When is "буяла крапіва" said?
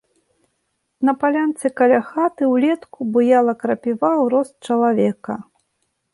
3.19-4.11